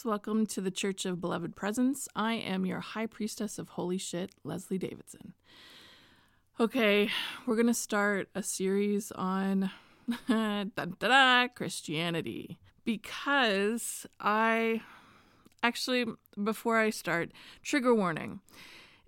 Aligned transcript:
Folks. 0.00 0.04
Welcome 0.04 0.46
to 0.46 0.60
the 0.62 0.70
Church 0.70 1.04
of 1.04 1.20
Beloved 1.20 1.54
Presence. 1.54 2.08
I 2.16 2.34
am 2.34 2.64
your 2.64 2.80
High 2.80 3.06
Priestess 3.06 3.58
of 3.58 3.70
Holy 3.70 3.98
Shit, 3.98 4.30
Leslie 4.44 4.78
Davidson. 4.78 5.34
Okay, 6.58 7.10
we're 7.44 7.56
going 7.56 7.66
to 7.66 7.74
start 7.74 8.28
a 8.34 8.42
series 8.42 9.12
on 9.12 9.70
Christianity 11.54 12.58
because 12.84 14.06
I 14.18 14.80
actually, 15.62 16.06
before 16.42 16.78
I 16.78 16.90
start, 16.90 17.32
trigger 17.62 17.94
warning. 17.94 18.40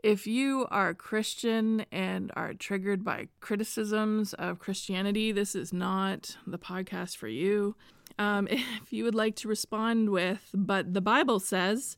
If 0.03 0.27
you 0.27 0.67
are 0.71 0.91
a 0.91 0.95
Christian 0.95 1.87
and 1.91 2.31
are 2.37 2.53
triggered 2.53 3.03
by 3.05 3.29
criticisms 3.41 4.35
of 4.35 4.59
Christianity, 4.59 5.33
this 5.33 5.55
is 5.55 5.73
not 5.73 6.37
the 6.47 6.59
podcast 6.59 7.17
for 7.17 7.29
you. 7.29 7.77
Um, 8.19 8.49
if 8.51 8.93
you 8.93 9.05
would 9.05 9.15
like 9.15 9.37
to 9.37 9.49
respond 9.49 10.11
with, 10.11 10.51
but 10.55 10.95
the 10.95 11.01
Bible 11.01 11.41
says, 11.41 11.97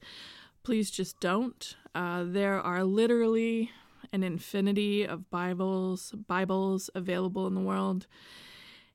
please 0.63 0.91
just 0.91 1.21
don't. 1.21 1.77
Uh, 1.95 2.25
there 2.27 2.61
are 2.61 2.85
literally 2.85 3.71
an 4.13 4.23
infinity 4.23 5.05
of 5.05 5.31
Bibles, 5.31 6.15
Bibles 6.27 6.91
available 6.95 7.47
in 7.47 7.55
the 7.55 7.61
world, 7.61 8.07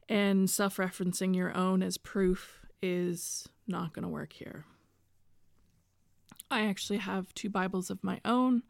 and 0.07 0.49
self-referencing 0.49 1.35
your 1.35 1.55
own 1.55 1.83
as 1.83 1.97
proof 1.97 2.65
is 2.81 3.47
not 3.67 3.93
going 3.93 4.03
to 4.03 4.09
work 4.09 4.33
here. 4.33 4.65
I 6.51 6.65
actually 6.65 6.97
have 6.97 7.33
two 7.35 7.49
Bibles 7.49 7.89
of 7.89 8.03
my 8.03 8.19
own. 8.25 8.63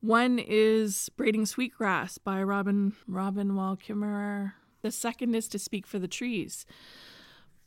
One 0.00 0.38
is 0.38 1.08
Braiding 1.16 1.46
Sweetgrass 1.46 2.18
by 2.18 2.42
Robin 2.42 2.92
Robin 3.06 3.56
Wall 3.56 3.76
Kimmerer. 3.76 4.52
The 4.82 4.90
second 4.90 5.34
is 5.34 5.48
To 5.48 5.58
Speak 5.58 5.86
for 5.86 5.98
the 5.98 6.08
Trees 6.08 6.66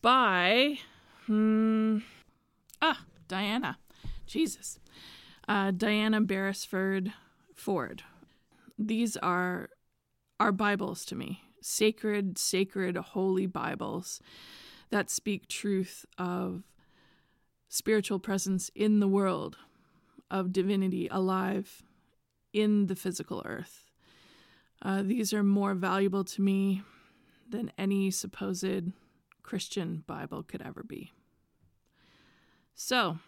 by 0.01 0.79
hmm, 1.25 1.99
ah 2.81 3.05
Diana, 3.27 3.77
Jesus, 4.25 4.79
uh, 5.47 5.71
Diana 5.71 6.21
Beresford 6.21 7.13
Ford. 7.53 8.03
These 8.77 9.17
are 9.17 9.69
are 10.39 10.51
Bibles 10.51 11.05
to 11.05 11.15
me, 11.15 11.41
sacred, 11.61 12.37
sacred, 12.37 12.97
holy 12.97 13.45
Bibles 13.45 14.21
that 14.89 15.09
speak 15.09 15.47
truth 15.47 16.05
of 16.17 16.63
spiritual 17.69 18.19
presence 18.19 18.69
in 18.75 18.99
the 18.99 19.07
world, 19.07 19.57
of 20.29 20.51
divinity 20.53 21.07
alive 21.09 21.83
in 22.53 22.87
the 22.87 22.95
physical 22.95 23.41
earth. 23.45 23.91
Uh, 24.81 25.01
these 25.01 25.33
are 25.33 25.43
more 25.43 25.73
valuable 25.73 26.23
to 26.23 26.41
me 26.41 26.83
than 27.49 27.71
any 27.77 28.11
supposed 28.11 28.91
Christian 29.45 30.03
Bible 30.07 30.41
could 30.41 30.63
ever 30.63 30.81
be. 30.81 31.11
So, 32.73 33.19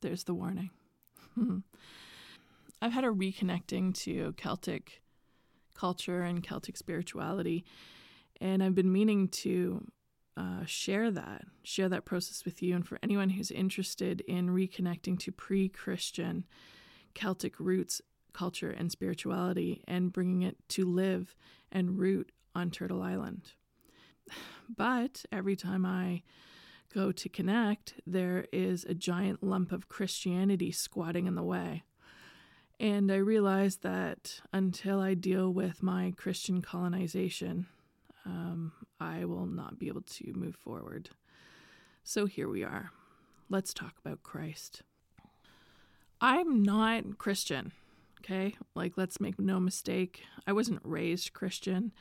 there's 0.00 0.24
the 0.24 0.34
warning. 0.34 0.70
I've 2.82 2.92
had 2.92 3.04
a 3.04 3.12
reconnecting 3.12 3.94
to 4.02 4.34
Celtic 4.36 5.02
culture 5.74 6.22
and 6.22 6.42
Celtic 6.42 6.76
spirituality, 6.76 7.64
and 8.40 8.60
I've 8.60 8.74
been 8.74 8.92
meaning 8.92 9.28
to 9.28 9.86
uh, 10.36 10.64
share 10.64 11.12
that, 11.12 11.44
share 11.62 11.88
that 11.88 12.04
process 12.04 12.44
with 12.44 12.60
you. 12.60 12.74
And 12.74 12.84
for 12.84 12.98
anyone 13.04 13.30
who's 13.30 13.52
interested 13.52 14.20
in 14.22 14.48
reconnecting 14.48 15.16
to 15.20 15.30
pre 15.30 15.68
Christian 15.68 16.44
Celtic 17.14 17.60
roots, 17.60 18.02
culture, 18.32 18.72
and 18.72 18.90
spirituality, 18.90 19.84
and 19.86 20.12
bringing 20.12 20.42
it 20.42 20.56
to 20.70 20.84
live 20.84 21.36
and 21.70 22.00
root 22.00 22.32
on 22.52 22.72
Turtle 22.72 23.00
Island. 23.00 23.52
But 24.68 25.24
every 25.30 25.56
time 25.56 25.86
I 25.86 26.22
go 26.92 27.12
to 27.12 27.28
connect, 27.28 27.94
there 28.06 28.46
is 28.52 28.84
a 28.84 28.94
giant 28.94 29.42
lump 29.42 29.72
of 29.72 29.88
Christianity 29.88 30.72
squatting 30.72 31.26
in 31.26 31.34
the 31.34 31.42
way. 31.42 31.84
And 32.78 33.10
I 33.10 33.16
realize 33.16 33.76
that 33.78 34.40
until 34.52 35.00
I 35.00 35.14
deal 35.14 35.50
with 35.50 35.82
my 35.82 36.12
Christian 36.16 36.60
colonization, 36.60 37.66
um, 38.26 38.72
I 39.00 39.24
will 39.24 39.46
not 39.46 39.78
be 39.78 39.88
able 39.88 40.02
to 40.02 40.32
move 40.34 40.56
forward. 40.56 41.10
So 42.02 42.26
here 42.26 42.48
we 42.48 42.64
are. 42.64 42.90
Let's 43.48 43.72
talk 43.72 43.94
about 44.04 44.22
Christ. 44.22 44.82
I'm 46.20 46.62
not 46.62 47.18
Christian. 47.18 47.72
Okay, 48.26 48.56
like 48.74 48.94
let's 48.96 49.20
make 49.20 49.38
no 49.38 49.60
mistake, 49.60 50.24
I 50.48 50.52
wasn't 50.52 50.80
raised 50.82 51.32
Christian. 51.32 51.92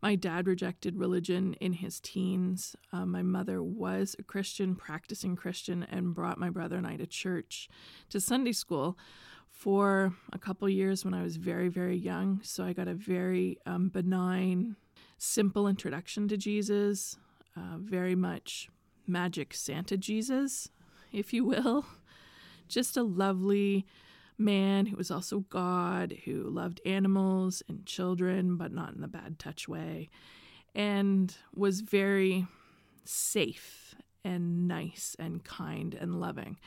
My 0.00 0.14
dad 0.14 0.46
rejected 0.46 0.94
religion 0.94 1.54
in 1.54 1.72
his 1.72 1.98
teens. 1.98 2.76
Uh, 2.92 3.04
my 3.04 3.22
mother 3.22 3.60
was 3.60 4.14
a 4.16 4.22
Christian, 4.22 4.76
practicing 4.76 5.34
Christian, 5.34 5.84
and 5.90 6.14
brought 6.14 6.38
my 6.38 6.50
brother 6.50 6.76
and 6.76 6.86
I 6.86 6.96
to 6.98 7.06
church, 7.06 7.68
to 8.10 8.20
Sunday 8.20 8.52
school 8.52 8.96
for 9.50 10.14
a 10.32 10.38
couple 10.38 10.68
years 10.68 11.04
when 11.04 11.14
I 11.14 11.22
was 11.24 11.34
very, 11.34 11.68
very 11.68 11.96
young. 11.96 12.38
So 12.44 12.62
I 12.62 12.72
got 12.72 12.86
a 12.86 12.94
very 12.94 13.58
um, 13.66 13.88
benign, 13.88 14.76
simple 15.18 15.66
introduction 15.66 16.28
to 16.28 16.36
Jesus, 16.36 17.18
uh, 17.56 17.78
very 17.78 18.14
much 18.14 18.68
magic 19.08 19.52
Santa 19.52 19.96
Jesus, 19.96 20.68
if 21.10 21.32
you 21.32 21.44
will. 21.44 21.84
Just 22.68 22.96
a 22.96 23.02
lovely, 23.02 23.84
man 24.42 24.86
who 24.86 24.96
was 24.96 25.10
also 25.10 25.40
God, 25.48 26.16
who 26.24 26.42
loved 26.42 26.80
animals 26.84 27.62
and 27.68 27.86
children, 27.86 28.56
but 28.56 28.72
not 28.72 28.94
in 28.94 29.04
a 29.04 29.08
bad 29.08 29.38
touch 29.38 29.68
way, 29.68 30.10
and 30.74 31.34
was 31.54 31.80
very 31.80 32.46
safe 33.04 33.94
and 34.24 34.68
nice 34.68 35.16
and 35.18 35.44
kind 35.44 35.94
and 35.94 36.20
loving. 36.20 36.58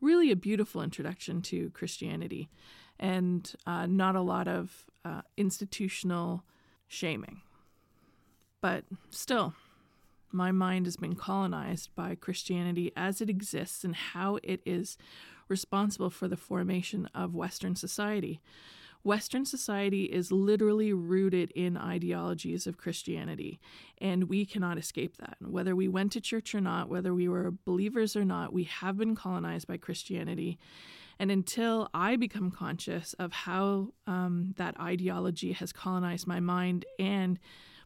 Really 0.00 0.30
a 0.30 0.36
beautiful 0.36 0.82
introduction 0.82 1.42
to 1.42 1.70
Christianity, 1.70 2.48
and 2.98 3.52
uh, 3.66 3.86
not 3.86 4.16
a 4.16 4.20
lot 4.20 4.48
of 4.48 4.90
uh, 5.04 5.22
institutional 5.36 6.44
shaming. 6.88 7.40
But 8.60 8.84
still, 9.10 9.54
my 10.30 10.50
mind 10.50 10.86
has 10.86 10.96
been 10.96 11.14
colonized 11.14 11.94
by 11.94 12.14
Christianity 12.14 12.92
as 12.96 13.20
it 13.20 13.28
exists 13.28 13.84
and 13.84 13.94
how 13.94 14.38
it 14.42 14.60
is 14.64 14.96
responsible 15.52 16.10
for 16.10 16.26
the 16.26 16.36
formation 16.36 17.08
of 17.14 17.34
Western 17.34 17.76
society. 17.76 18.40
Western 19.04 19.44
society 19.44 20.04
is 20.04 20.32
literally 20.32 20.92
rooted 20.92 21.50
in 21.52 21.76
ideologies 21.76 22.66
of 22.66 22.78
Christianity, 22.78 23.60
and 23.98 24.28
we 24.28 24.46
cannot 24.46 24.78
escape 24.78 25.16
that. 25.18 25.36
Whether 25.40 25.74
we 25.76 25.88
went 25.88 26.12
to 26.12 26.20
church 26.20 26.54
or 26.54 26.60
not, 26.60 26.88
whether 26.88 27.12
we 27.12 27.28
were 27.28 27.52
believers 27.64 28.16
or 28.16 28.24
not, 28.24 28.52
we 28.52 28.64
have 28.64 28.96
been 28.96 29.14
colonized 29.14 29.66
by 29.66 29.76
Christianity. 29.76 30.58
And 31.18 31.30
until 31.30 31.88
I 31.92 32.16
become 32.16 32.50
conscious 32.50 33.14
of 33.18 33.32
how 33.32 33.88
um, 34.06 34.54
that 34.56 34.80
ideology 34.80 35.52
has 35.52 35.72
colonized 35.72 36.26
my 36.26 36.40
mind 36.40 36.84
and 36.98 37.38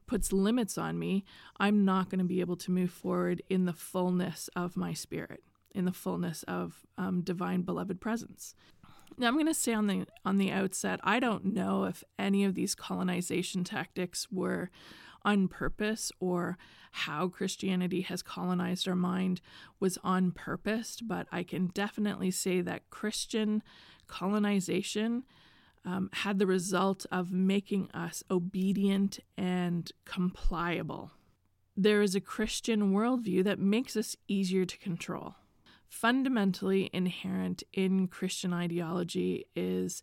puts 0.06 0.32
limits 0.32 0.78
on 0.78 0.99
me, 0.99 1.25
I'm 1.59 1.84
not 1.84 2.10
going 2.10 2.21
to 2.21 2.25
be 2.25 2.41
able 2.41 2.56
to 2.56 2.71
move 2.71 2.91
forward 2.91 3.43
in 3.49 3.65
the 3.65 3.72
fullness 3.72 4.49
of 4.55 4.76
my 4.76 4.93
spirit, 4.93 5.43
in 5.76 5.84
the 5.84 5.92
fullness 5.92 6.42
of 6.44 6.87
um, 6.97 7.20
divine 7.20 7.62
beloved 7.62 8.00
presence. 8.00 8.54
Now 9.19 9.28
I'm 9.28 9.34
going 9.34 9.47
to 9.47 9.54
say 9.54 9.72
on 9.72 9.87
the 9.87 10.06
on 10.25 10.38
the 10.38 10.50
outset, 10.50 11.00
I 11.04 11.20
don't 11.20 11.54
know 11.54 11.84
if 11.84 12.03
any 12.19 12.44
of 12.44 12.54
these 12.54 12.75
colonization 12.75 13.64
tactics 13.64 14.28
were 14.31 14.70
on 15.25 15.48
purpose 15.48 16.12
or 16.20 16.56
how 16.92 17.28
Christianity 17.28 18.03
has 18.03 18.22
colonized 18.22 18.88
our 18.88 18.94
mind 18.94 19.41
was 19.81 19.99
on 20.02 20.32
purpose, 20.32 21.00
but 21.02 21.26
I 21.31 21.43
can 21.43 21.67
definitely 21.69 22.31
say 22.31 22.61
that 22.62 22.88
Christian 22.90 23.62
colonization 24.06 25.25
um, 25.84 26.11
had 26.12 26.38
the 26.38 26.46
result 26.46 27.06
of 27.12 27.32
making 27.32 27.90
us 27.93 28.23
obedient 28.31 29.19
and 29.37 29.90
compliable. 30.05 31.11
There 31.76 32.02
is 32.02 32.14
a 32.14 32.20
Christian 32.20 32.93
worldview 32.93 33.44
that 33.44 33.58
makes 33.58 33.96
us 33.96 34.17
easier 34.26 34.64
to 34.64 34.78
control. 34.78 35.34
Fundamentally 35.88 36.91
inherent 36.93 37.62
in 37.73 38.09
Christian 38.09 38.53
ideology 38.53 39.47
is 39.55 40.03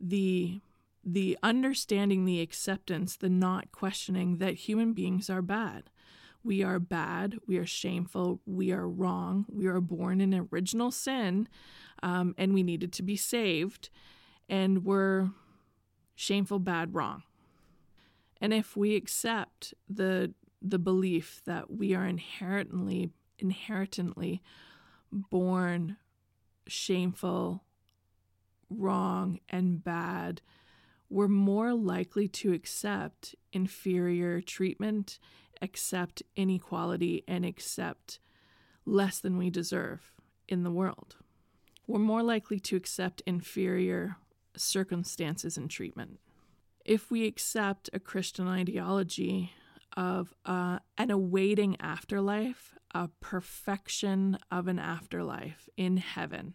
the 0.00 0.60
the 1.04 1.38
understanding, 1.42 2.24
the 2.24 2.40
acceptance, 2.40 3.16
the 3.16 3.30
not 3.30 3.72
questioning 3.72 4.38
that 4.38 4.54
human 4.54 4.92
beings 4.92 5.30
are 5.30 5.40
bad. 5.40 5.84
We 6.44 6.62
are 6.62 6.78
bad, 6.78 7.38
we 7.46 7.56
are 7.56 7.66
shameful, 7.66 8.40
we 8.44 8.72
are 8.72 8.86
wrong, 8.86 9.46
we 9.48 9.66
are 9.66 9.80
born 9.80 10.20
in 10.20 10.34
original 10.52 10.90
sin, 10.90 11.48
um, 12.02 12.34
and 12.36 12.52
we 12.52 12.62
needed 12.62 12.92
to 12.94 13.02
be 13.02 13.16
saved 13.16 13.88
and 14.48 14.84
we're 14.84 15.30
shameful, 16.14 16.58
bad, 16.58 16.94
wrong. 16.94 17.22
And 18.40 18.52
if 18.52 18.76
we 18.76 18.96
accept 18.96 19.74
the 19.88 20.32
the 20.60 20.78
belief 20.78 21.40
that 21.44 21.70
we 21.70 21.94
are 21.94 22.04
inherently 22.04 23.10
inherently 23.38 24.42
born 25.12 25.96
shameful, 26.66 27.64
wrong, 28.70 29.40
and 29.48 29.82
bad, 29.82 30.42
we're 31.10 31.28
more 31.28 31.72
likely 31.72 32.28
to 32.28 32.52
accept 32.52 33.34
inferior 33.52 34.40
treatment, 34.40 35.18
accept 35.62 36.22
inequality, 36.36 37.24
and 37.26 37.44
accept 37.44 38.20
less 38.84 39.18
than 39.18 39.38
we 39.38 39.50
deserve 39.50 40.12
in 40.48 40.62
the 40.64 40.70
world. 40.70 41.16
We're 41.86 41.98
more 41.98 42.22
likely 42.22 42.60
to 42.60 42.76
accept 42.76 43.22
inferior 43.26 44.16
circumstances 44.56 45.56
and 45.56 45.70
treatment. 45.70 46.18
If 46.84 47.10
we 47.10 47.26
accept 47.26 47.88
a 47.92 48.00
Christian 48.00 48.46
ideology 48.46 49.52
of 49.96 50.34
uh, 50.44 50.80
an 50.96 51.10
awaiting 51.10 51.76
afterlife, 51.80 52.74
a 52.94 53.08
perfection 53.20 54.38
of 54.50 54.68
an 54.68 54.78
afterlife 54.78 55.68
in 55.76 55.98
heaven, 55.98 56.54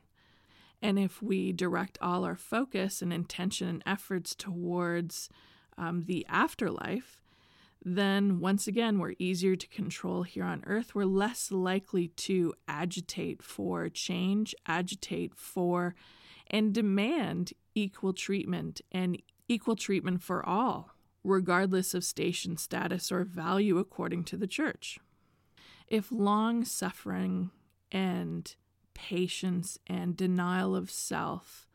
and 0.81 1.00
if 1.00 1.21
we 1.21 1.53
direct 1.53 1.97
all 2.01 2.25
our 2.25 2.35
focus 2.35 3.01
and 3.01 3.13
intention 3.13 3.69
and 3.69 3.83
efforts 3.85 4.35
towards 4.35 5.30
um, 5.77 6.03
the 6.07 6.25
afterlife, 6.27 7.21
then 7.85 8.39
once 8.39 8.68
again, 8.68 9.00
we're 9.00 9.15
easier 9.18 9.56
to 9.56 9.68
control 9.68 10.24
here 10.24 10.44
on 10.44 10.63
earth. 10.65 10.94
We're 10.94 11.06
less 11.06 11.51
likely 11.51 12.09
to 12.09 12.53
agitate 12.68 13.41
for 13.41 13.89
change, 13.89 14.53
agitate 14.65 15.36
for, 15.36 15.95
and 16.47 16.74
demand 16.74 17.53
equal 17.75 18.13
treatment 18.13 18.81
and 18.91 19.21
equal 19.47 19.75
treatment 19.75 20.21
for 20.21 20.45
all, 20.45 20.91
regardless 21.24 21.94
of 21.94 22.03
station 22.03 22.57
status 22.57 23.12
or 23.12 23.24
value 23.24 23.77
according 23.77 24.24
to 24.25 24.38
the 24.38 24.47
church. 24.47 25.00
If 25.93 26.11
long 26.11 26.65
suffering 26.65 27.51
and 27.91 28.55
patience 28.95 29.77
and 29.85 30.17
denial 30.17 30.75
of 30.75 30.89
self 30.89 31.67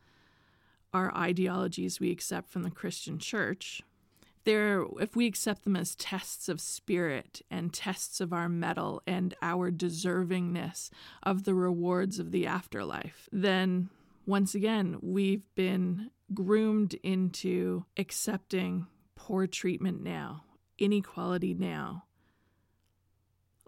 are 0.93 1.15
ideologies 1.15 2.01
we 2.01 2.11
accept 2.11 2.49
from 2.49 2.63
the 2.63 2.69
Christian 2.69 3.17
church, 3.17 3.81
they're, 4.43 4.83
if 4.99 5.15
we 5.15 5.25
accept 5.25 5.63
them 5.63 5.77
as 5.77 5.95
tests 5.95 6.49
of 6.49 6.59
spirit 6.59 7.43
and 7.49 7.71
tests 7.71 8.19
of 8.19 8.33
our 8.33 8.49
mettle 8.49 9.01
and 9.07 9.35
our 9.41 9.71
deservingness 9.71 10.89
of 11.23 11.45
the 11.45 11.53
rewards 11.53 12.19
of 12.19 12.31
the 12.31 12.45
afterlife, 12.45 13.29
then 13.31 13.89
once 14.25 14.53
again, 14.53 14.97
we've 15.01 15.47
been 15.55 16.11
groomed 16.33 16.95
into 17.03 17.85
accepting 17.95 18.85
poor 19.15 19.47
treatment 19.47 20.03
now, 20.03 20.43
inequality 20.77 21.53
now, 21.53 22.03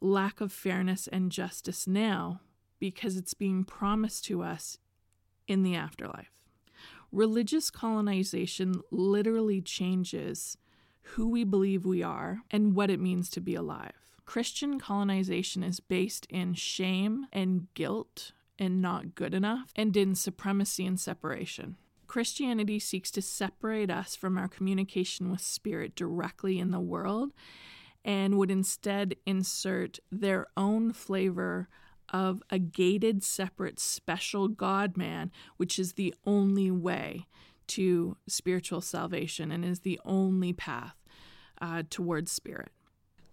lack 0.01 0.41
of 0.41 0.51
fairness 0.51 1.07
and 1.07 1.31
justice 1.31 1.87
now, 1.87 2.41
because 2.79 3.15
it's 3.15 3.33
being 3.33 3.63
promised 3.63 4.25
to 4.25 4.41
us 4.41 4.79
in 5.47 5.63
the 5.63 5.75
afterlife. 5.75 6.31
Religious 7.11 7.69
colonization 7.69 8.81
literally 8.89 9.61
changes 9.61 10.57
who 11.01 11.29
we 11.29 11.43
believe 11.43 11.85
we 11.85 12.01
are 12.01 12.41
and 12.49 12.75
what 12.75 12.89
it 12.89 12.99
means 12.99 13.29
to 13.29 13.41
be 13.41 13.53
alive. 13.53 13.91
Christian 14.25 14.79
colonization 14.79 15.61
is 15.61 15.79
based 15.79 16.25
in 16.29 16.53
shame 16.53 17.27
and 17.33 17.67
guilt 17.73 18.31
and 18.57 18.81
not 18.81 19.15
good 19.15 19.33
enough, 19.33 19.71
and 19.75 19.97
in 19.97 20.13
supremacy 20.13 20.85
and 20.85 20.99
separation. 20.99 21.77
Christianity 22.07 22.77
seeks 22.77 23.09
to 23.11 23.21
separate 23.21 23.89
us 23.89 24.15
from 24.15 24.37
our 24.37 24.47
communication 24.47 25.31
with 25.31 25.41
spirit 25.41 25.95
directly 25.95 26.59
in 26.59 26.71
the 26.71 26.79
world 26.79 27.31
and 28.03 28.37
would 28.37 28.51
instead 28.51 29.15
insert 29.25 29.99
their 30.11 30.47
own 30.57 30.93
flavor 30.93 31.67
of 32.09 32.43
a 32.49 32.59
gated, 32.59 33.23
separate, 33.23 33.79
special 33.79 34.47
God 34.47 34.97
man, 34.97 35.31
which 35.57 35.79
is 35.79 35.93
the 35.93 36.13
only 36.25 36.69
way 36.69 37.27
to 37.67 38.17
spiritual 38.27 38.81
salvation 38.81 39.51
and 39.51 39.63
is 39.63 39.79
the 39.79 39.99
only 40.03 40.51
path 40.51 40.95
uh, 41.61 41.83
towards 41.89 42.31
spirit. 42.31 42.71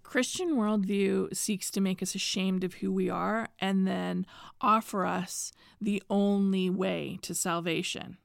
Christian 0.04 0.54
worldview 0.54 1.36
seeks 1.36 1.70
to 1.72 1.80
make 1.80 2.02
us 2.02 2.14
ashamed 2.14 2.64
of 2.64 2.74
who 2.74 2.90
we 2.90 3.10
are 3.10 3.48
and 3.58 3.86
then 3.86 4.24
offer 4.60 5.04
us 5.04 5.52
the 5.80 6.02
only 6.08 6.70
way 6.70 7.18
to 7.22 7.34
salvation. 7.34 8.16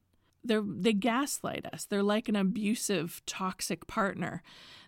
They're, 0.44 0.64
they 0.66 0.94
gaslight 0.94 1.66
us. 1.72 1.86
They're 1.86 2.04
like 2.04 2.28
an 2.28 2.36
abusive, 2.36 3.22
toxic 3.26 3.88
partner 3.88 4.44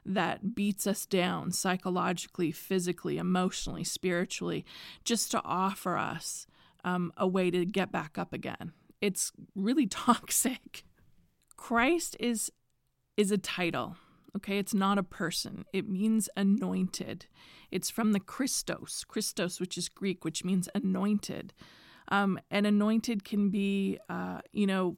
that 0.06 0.54
beats 0.54 0.86
us 0.86 1.06
down 1.06 1.52
psychologically, 1.52 2.52
physically, 2.52 3.18
emotionally, 3.18 3.84
spiritually, 3.84 4.66
just 5.04 5.32
to 5.32 5.42
offer 5.44 5.98
us 5.98 6.46
um, 6.84 7.12
a 7.18 7.28
way 7.28 7.50
to 7.50 7.66
get 7.66 7.92
back 7.92 8.18
up 8.18 8.32
again. 8.32 8.72
It's 9.02 9.32
really 9.56 9.88
toxic. 9.88 10.84
Christ 11.58 12.16
is 12.20 12.52
is 13.18 13.32
a 13.32 13.38
title. 13.38 13.96
Okay, 14.36 14.58
it's 14.58 14.74
not 14.74 14.98
a 14.98 15.04
person. 15.04 15.64
It 15.72 15.88
means 15.88 16.28
anointed. 16.36 17.28
It's 17.72 17.90
from 17.90 18.12
the 18.12 18.20
Christos, 18.20 19.06
Christos, 19.08 19.62
which 19.62 19.78
is 19.78 19.88
Greek, 19.88 20.26
which 20.26 20.44
means 20.44 20.68
anointed. 20.76 21.54
Um, 22.10 22.38
and 22.52 22.68
anointed 22.68 23.24
can 23.24 23.50
be, 23.50 23.98
uh, 24.10 24.42
you 24.52 24.68
know, 24.68 24.98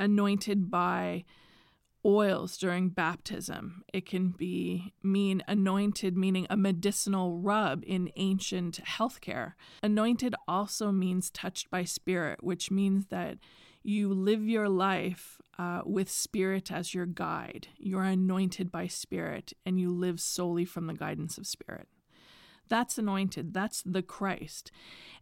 anointed 0.00 0.70
by 0.70 1.24
oils 2.04 2.56
during 2.56 2.88
baptism. 2.88 3.82
It 3.92 4.06
can 4.06 4.30
be 4.30 4.94
mean 5.02 5.42
anointed, 5.46 6.16
meaning 6.16 6.46
a 6.48 6.56
medicinal 6.56 7.38
rub 7.38 7.84
in 7.86 8.10
ancient 8.16 8.80
healthcare. 8.84 9.52
Anointed 9.82 10.34
also 10.48 10.90
means 10.90 11.30
touched 11.30 11.70
by 11.70 11.84
spirit, 11.84 12.42
which 12.42 12.70
means 12.70 13.06
that 13.06 13.38
you 13.82 14.12
live 14.12 14.48
your 14.48 14.68
life 14.68 15.38
uh, 15.58 15.82
with 15.84 16.10
spirit 16.10 16.72
as 16.72 16.94
your 16.94 17.06
guide. 17.06 17.68
You're 17.78 18.04
anointed 18.04 18.72
by 18.72 18.86
spirit 18.86 19.52
and 19.66 19.78
you 19.78 19.90
live 19.90 20.20
solely 20.20 20.64
from 20.64 20.86
the 20.86 20.94
guidance 20.94 21.36
of 21.38 21.46
spirit. 21.46 21.88
That's 22.68 22.98
anointed. 22.98 23.52
That's 23.52 23.82
the 23.84 24.02
Christ. 24.02 24.70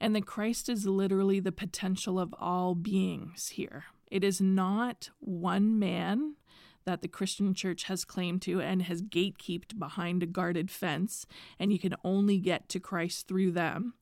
And 0.00 0.14
the 0.14 0.20
Christ 0.20 0.68
is 0.68 0.86
literally 0.86 1.40
the 1.40 1.50
potential 1.50 2.20
of 2.20 2.34
all 2.38 2.74
beings 2.74 3.48
here. 3.50 3.86
It 4.10 4.24
is 4.24 4.40
not 4.40 5.10
one 5.20 5.78
man 5.78 6.34
that 6.84 7.02
the 7.02 7.08
Christian 7.08 7.52
church 7.52 7.84
has 7.84 8.04
claimed 8.04 8.40
to 8.42 8.60
and 8.60 8.82
has 8.82 9.02
gatekept 9.02 9.78
behind 9.78 10.22
a 10.22 10.26
guarded 10.26 10.70
fence, 10.70 11.26
and 11.58 11.70
you 11.70 11.78
can 11.78 11.94
only 12.02 12.38
get 12.38 12.68
to 12.70 12.80
Christ 12.80 13.28
through 13.28 13.52
them. 13.52 13.94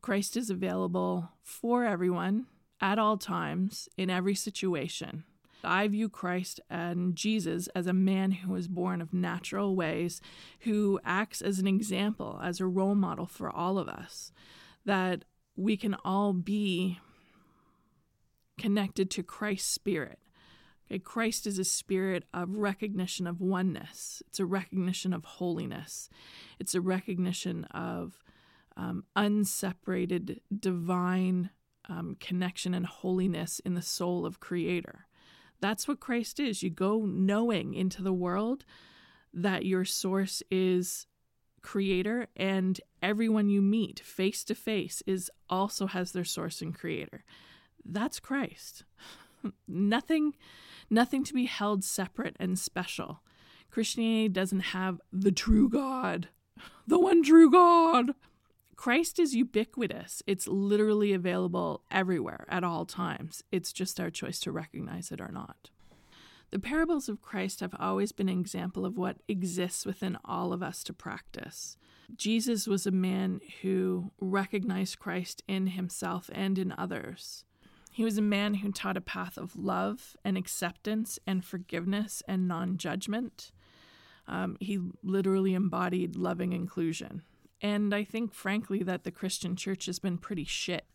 Christ 0.00 0.36
is 0.36 0.50
available 0.50 1.30
for 1.42 1.84
everyone 1.84 2.46
at 2.80 2.98
all 2.98 3.16
times 3.16 3.88
in 3.96 4.10
every 4.10 4.34
situation. 4.34 5.24
I 5.62 5.88
view 5.88 6.08
Christ 6.08 6.60
and 6.68 7.16
Jesus 7.16 7.68
as 7.68 7.86
a 7.86 7.92
man 7.92 8.32
who 8.32 8.52
was 8.52 8.68
born 8.68 9.00
of 9.00 9.14
natural 9.14 9.74
ways, 9.74 10.20
who 10.60 11.00
acts 11.04 11.40
as 11.40 11.58
an 11.58 11.66
example, 11.66 12.40
as 12.42 12.60
a 12.60 12.66
role 12.66 12.94
model 12.94 13.26
for 13.26 13.50
all 13.50 13.78
of 13.78 13.88
us, 13.88 14.32
that 14.84 15.24
we 15.56 15.76
can 15.76 15.94
all 16.04 16.32
be 16.32 16.98
connected 18.58 19.10
to 19.12 19.22
Christ's 19.22 19.72
spirit. 19.72 20.18
Okay, 20.86 20.98
Christ 20.98 21.46
is 21.46 21.58
a 21.58 21.64
spirit 21.64 22.24
of 22.34 22.50
recognition 22.50 23.26
of 23.26 23.40
oneness. 23.40 24.22
It's 24.28 24.40
a 24.40 24.46
recognition 24.46 25.12
of 25.12 25.24
holiness. 25.24 26.10
It's 26.58 26.74
a 26.74 26.80
recognition 26.80 27.64
of 27.64 28.22
um, 28.76 29.04
unseparated 29.16 30.40
divine 30.56 31.50
um, 31.88 32.16
connection 32.20 32.74
and 32.74 32.86
holiness 32.86 33.60
in 33.64 33.74
the 33.74 33.82
soul 33.82 34.26
of 34.26 34.40
Creator. 34.40 35.06
That's 35.60 35.88
what 35.88 36.00
Christ 36.00 36.40
is. 36.40 36.62
You 36.62 36.70
go 36.70 37.06
knowing 37.06 37.74
into 37.74 38.02
the 38.02 38.12
world 38.12 38.64
that 39.32 39.64
your 39.64 39.84
source 39.84 40.42
is 40.50 41.06
creator 41.62 42.28
and 42.36 42.78
everyone 43.02 43.48
you 43.48 43.62
meet 43.62 43.98
face 44.00 44.44
to 44.44 44.54
face 44.54 45.02
is 45.06 45.30
also 45.48 45.86
has 45.86 46.12
their 46.12 46.24
source 46.24 46.60
in 46.60 46.72
creator. 46.72 47.24
That's 47.84 48.20
Christ. 48.20 48.84
nothing 49.68 50.34
nothing 50.90 51.24
to 51.24 51.34
be 51.34 51.46
held 51.46 51.84
separate 51.84 52.36
and 52.38 52.58
special. 52.58 53.22
Christianity 53.70 54.28
doesn't 54.28 54.60
have 54.60 55.00
the 55.12 55.32
true 55.32 55.68
God, 55.68 56.28
the 56.86 56.98
one 56.98 57.22
true 57.22 57.50
God. 57.50 58.14
Christ 58.76 59.18
is 59.18 59.34
ubiquitous. 59.34 60.22
It's 60.26 60.48
literally 60.48 61.12
available 61.12 61.82
everywhere 61.90 62.44
at 62.48 62.64
all 62.64 62.84
times. 62.84 63.42
It's 63.52 63.72
just 63.72 64.00
our 64.00 64.10
choice 64.10 64.40
to 64.40 64.52
recognize 64.52 65.12
it 65.12 65.20
or 65.20 65.30
not. 65.32 65.70
The 66.50 66.58
parables 66.58 67.08
of 67.08 67.22
Christ 67.22 67.60
have 67.60 67.74
always 67.78 68.12
been 68.12 68.28
an 68.28 68.38
example 68.38 68.84
of 68.84 68.96
what 68.96 69.16
exists 69.26 69.84
within 69.84 70.18
all 70.24 70.52
of 70.52 70.62
us 70.62 70.84
to 70.84 70.92
practice. 70.92 71.76
Jesus 72.14 72.66
was 72.66 72.86
a 72.86 72.92
man 72.92 73.40
who 73.62 74.12
recognized 74.20 74.98
Christ 74.98 75.42
in 75.48 75.68
himself 75.68 76.30
and 76.32 76.58
in 76.58 76.74
others. 76.76 77.44
He 77.94 78.02
was 78.02 78.18
a 78.18 78.22
man 78.22 78.54
who 78.54 78.72
taught 78.72 78.96
a 78.96 79.00
path 79.00 79.38
of 79.38 79.54
love 79.54 80.16
and 80.24 80.36
acceptance 80.36 81.20
and 81.28 81.44
forgiveness 81.44 82.24
and 82.26 82.48
non 82.48 82.76
judgment. 82.76 83.52
Um, 84.26 84.56
he 84.58 84.80
literally 85.04 85.54
embodied 85.54 86.16
loving 86.16 86.52
inclusion. 86.52 87.22
And 87.62 87.94
I 87.94 88.02
think, 88.02 88.34
frankly, 88.34 88.82
that 88.82 89.04
the 89.04 89.12
Christian 89.12 89.54
church 89.54 89.86
has 89.86 90.00
been 90.00 90.18
pretty 90.18 90.42
shit 90.42 90.86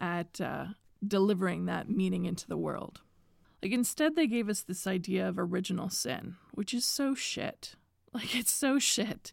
at 0.00 0.40
uh, 0.40 0.64
delivering 1.06 1.66
that 1.66 1.88
meaning 1.88 2.24
into 2.24 2.48
the 2.48 2.56
world. 2.56 3.02
Like, 3.62 3.70
instead, 3.70 4.16
they 4.16 4.26
gave 4.26 4.48
us 4.48 4.62
this 4.62 4.84
idea 4.84 5.28
of 5.28 5.38
original 5.38 5.90
sin, 5.90 6.34
which 6.54 6.74
is 6.74 6.84
so 6.84 7.14
shit. 7.14 7.76
Like, 8.14 8.36
it's 8.36 8.52
so 8.52 8.78
shit. 8.78 9.32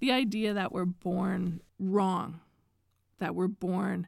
The 0.00 0.12
idea 0.12 0.52
that 0.52 0.70
we're 0.70 0.84
born 0.84 1.62
wrong, 1.78 2.40
that 3.20 3.34
we're 3.34 3.46
born 3.46 4.06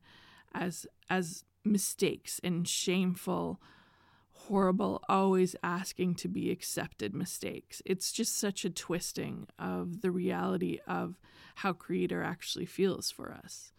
as 0.53 0.87
as 1.09 1.45
mistakes 1.65 2.41
and 2.43 2.67
shameful 2.67 3.61
horrible 4.33 5.03
always 5.09 5.55
asking 5.63 6.15
to 6.15 6.29
be 6.29 6.51
accepted 6.51 7.15
mistakes. 7.15 7.83
It's 7.85 8.11
just 8.11 8.39
such 8.39 8.65
a 8.65 8.71
twisting 8.71 9.47
of 9.59 10.01
the 10.01 10.11
reality 10.11 10.79
of 10.87 11.21
how 11.57 11.73
creator 11.73 12.23
actually 12.23 12.67
feels 12.67 13.11
for 13.11 13.33
us 13.33 13.73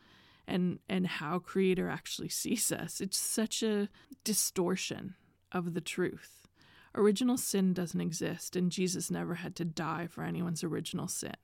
and 0.47 0.79
and 0.87 1.07
how 1.07 1.39
creator 1.39 1.89
actually 1.89 2.29
sees 2.29 2.71
us. 2.71 3.01
It's 3.01 3.17
such 3.17 3.63
a 3.63 3.89
distortion 4.23 5.15
of 5.51 5.73
the 5.73 5.81
truth. 5.81 6.47
Original 6.93 7.37
sin 7.37 7.73
doesn't 7.73 8.01
exist 8.01 8.55
and 8.55 8.71
jesus 8.71 9.09
never 9.09 9.35
had 9.35 9.55
to 9.55 9.65
die 9.65 10.07
for 10.07 10.23
anyone's 10.23 10.63
original 10.63 11.07
sin. 11.07 11.35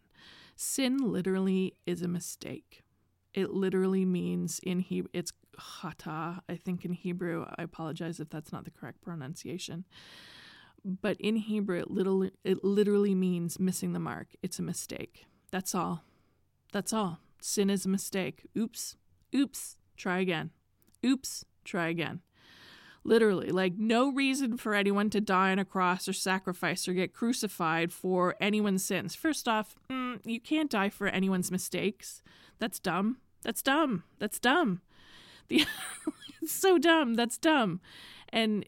Sin 0.56 0.98
literally 0.98 1.75
is 1.86 2.01
a 2.01 2.08
mistake 2.08 2.84
it 3.38 3.53
literally 3.53 4.03
means 4.03 4.60
in 4.63 4.79
Hebrew, 4.79 5.12
it's 5.13 5.32
chata, 5.60 6.39
I 6.50 6.56
think 6.56 6.84
in 6.84 6.94
Hebrew. 6.94 7.46
I 7.56 7.62
apologize 7.62 8.20
if 8.20 8.32
that's 8.32 8.51
not 8.51 8.65
the 8.65 8.72
correct 8.72 9.00
pronunciation. 9.01 9.86
But 10.84 11.17
in 11.22 11.36
Hebrew, 11.36 11.77
it 11.77 11.91
literally, 11.91 12.32
it 12.44 12.63
literally 12.63 13.13
means 13.13 13.60
missing 13.60 13.94
the 13.94 14.00
mark. 14.00 14.29
It's 14.41 14.58
a 14.58 14.63
mistake. 14.63 15.27
That's 15.51 15.75
all. 15.75 16.03
That's 16.74 16.91
all. 16.91 17.20
Sin 17.39 17.70
is 17.70 17.86
a 17.86 17.89
mistake. 17.89 18.48
Oops. 18.58 18.96
Oops. 19.36 19.77
Try 19.96 20.17
again. 20.17 20.50
Oops. 21.06 21.46
Try 21.63 21.89
again. 21.89 22.22
Literally, 23.03 23.51
like 23.51 23.74
no 23.77 24.12
reason 24.12 24.58
for 24.58 24.74
anyone 24.74 25.12
to 25.12 25.22
die 25.22 25.51
on 25.51 25.60
a 25.60 25.65
cross 25.65 26.08
or 26.08 26.13
sacrifice 26.13 26.88
or 26.88 26.94
get 26.94 27.13
crucified 27.13 27.94
for 27.94 28.36
anyone's 28.41 28.84
sins. 28.84 29.13
First 29.13 29.48
off, 29.48 29.75
mm, 29.91 30.20
you 30.25 30.41
can't 30.41 30.72
die 30.72 30.89
for 30.89 31.08
anyone's 31.08 31.51
mistakes. 31.51 32.24
That's 32.60 32.79
dumb. 32.79 33.17
That's 33.48 33.62
dumb. 33.62 34.04
That's 34.20 34.39
dumb. 34.39 34.82
The 35.48 35.66
it's 36.42 36.51
so 36.51 36.77
dumb. 36.77 37.13
That's 37.13 37.38
dumb. 37.38 37.80
And 38.27 38.66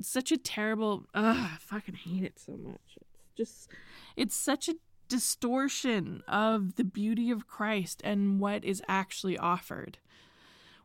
such 0.00 0.32
a 0.32 0.36
terrible 0.36 1.04
ugh, 1.14 1.36
I 1.36 1.56
fucking 1.60 1.94
hate 1.94 2.24
it 2.24 2.40
so 2.40 2.56
much. 2.56 2.80
It's 2.96 3.36
just 3.36 3.70
it's 4.16 4.34
such 4.34 4.68
a 4.68 4.74
distortion 5.08 6.24
of 6.26 6.74
the 6.74 6.82
beauty 6.82 7.30
of 7.30 7.46
Christ 7.46 8.00
and 8.02 8.40
what 8.40 8.64
is 8.64 8.82
actually 8.88 9.38
offered. 9.38 9.98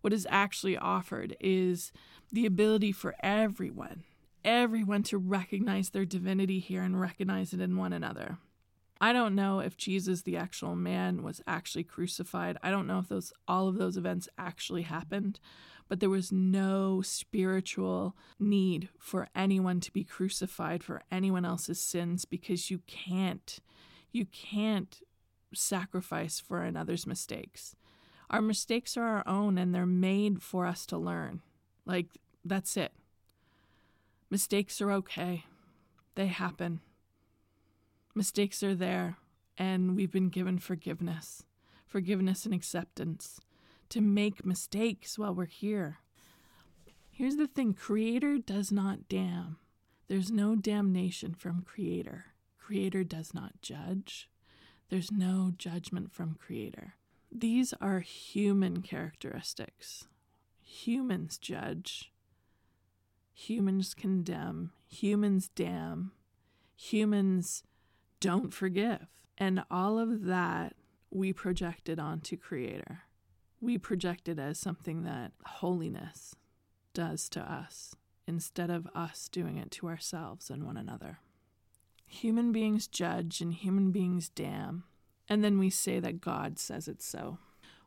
What 0.02 0.14
is 0.14 0.28
actually 0.30 0.78
offered 0.78 1.36
is 1.40 1.92
the 2.32 2.46
ability 2.46 2.92
for 2.92 3.16
everyone, 3.22 4.04
everyone 4.46 5.02
to 5.04 5.18
recognize 5.18 5.90
their 5.90 6.06
divinity 6.06 6.60
here 6.60 6.84
and 6.84 7.02
recognize 7.02 7.52
it 7.52 7.62
in 7.62 7.78
one 7.78 7.94
another. 7.94 8.38
I 9.02 9.12
don't 9.12 9.36
know 9.36 9.60
if 9.60 9.76
Jesus, 9.76 10.22
the 10.22 10.38
actual 10.38 10.76
man, 10.76 11.24
was 11.24 11.42
actually 11.46 11.84
crucified. 11.84 12.58
I 12.64 12.70
don't 12.70 12.88
know 12.88 13.00
if 13.00 13.10
those 13.10 13.34
all 13.48 13.68
of 13.68 13.78
those 13.78 13.98
events 13.98 14.30
actually 14.38 14.84
happened, 14.84 15.40
but 15.90 16.00
there 16.00 16.10
was 16.10 16.32
no 16.32 17.02
spiritual 17.02 18.16
need 18.40 18.90
for 18.98 19.28
anyone 19.36 19.80
to 19.82 19.92
be 19.92 20.04
crucified 20.04 20.84
for 20.84 21.02
anyone 21.12 21.46
else's 21.46 21.80
sins 21.80 22.26
because 22.26 22.72
you 22.72 22.80
can't 22.88 23.60
you 24.12 24.26
can't 24.26 25.02
sacrifice 25.54 26.40
for 26.40 26.62
another's 26.62 27.06
mistakes. 27.06 27.76
Our 28.30 28.42
mistakes 28.42 28.96
are 28.98 29.04
our 29.04 29.28
own 29.28 29.58
and 29.58 29.74
they're 29.74 29.86
made 29.86 30.42
for 30.42 30.66
us 30.66 30.86
to 30.88 30.98
learn. 30.98 31.42
Like 31.86 32.08
that's 32.46 32.78
it. 32.78 32.94
Mistakes 34.30 34.82
are 34.82 34.92
okay. 34.92 35.46
They 36.16 36.28
happen. 36.28 36.80
Mistakes 38.16 38.62
are 38.62 38.76
there, 38.76 39.18
and 39.58 39.96
we've 39.96 40.12
been 40.12 40.30
given 40.30 40.60
forgiveness, 40.60 41.44
forgiveness 41.88 42.46
and 42.46 42.54
acceptance 42.54 43.40
to 43.90 44.02
make 44.02 44.46
mistakes 44.46 45.18
while 45.18 45.34
we're 45.34 45.46
here. 45.46 46.00
Here's 47.10 47.38
the 47.38 47.48
thing 47.48 47.74
Creator 47.74 48.40
does 48.40 48.72
not 48.72 49.08
damn. 49.10 49.58
There's 50.08 50.32
no 50.32 50.56
damnation 50.56 51.34
from 51.34 51.62
Creator. 51.62 52.26
Creator 52.60 53.04
does 53.04 53.34
not 53.34 53.62
judge. 53.62 54.30
There's 54.90 55.12
no 55.12 55.52
judgment 55.58 56.14
from 56.14 56.36
Creator. 56.36 56.96
These 57.32 57.74
are 57.82 58.00
human 58.00 58.82
characteristics. 58.84 60.06
Humans 60.62 61.40
judge, 61.40 62.12
humans 63.34 63.94
condemn, 63.94 64.72
humans 64.88 65.50
damn, 65.56 66.12
humans 66.76 67.64
don't 68.24 68.54
forgive. 68.54 69.08
And 69.38 69.66
all 69.70 70.00
of 70.00 70.24
that 70.24 70.76
we 71.12 71.34
projected 71.34 72.00
onto 72.00 72.38
Creator. 72.38 73.02
We 73.60 73.78
projected 73.78 74.40
as 74.40 74.58
something 74.58 75.04
that 75.04 75.34
holiness 75.46 76.34
does 76.94 77.28
to 77.30 77.42
us 77.42 77.96
instead 78.26 78.70
of 78.70 78.88
us 78.96 79.28
doing 79.28 79.58
it 79.58 79.72
to 79.72 79.90
ourselves 79.90 80.50
and 80.50 80.64
one 80.64 80.78
another. 80.78 81.20
Human 82.06 82.54
beings 82.54 82.88
judge 82.88 83.42
and 83.42 83.54
human 83.54 83.92
beings 83.92 84.30
damn, 84.30 84.86
and 85.28 85.44
then 85.44 85.60
we 85.60 85.70
say 85.70 86.00
that 86.00 86.22
God 86.22 86.58
says 86.58 86.88
it 86.88 87.02
so. 87.02 87.40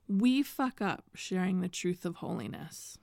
We 0.06 0.42
fuck 0.42 0.82
up 0.82 1.04
sharing 1.14 1.62
the 1.62 1.68
truth 1.68 2.04
of 2.04 2.16
holiness. 2.16 2.98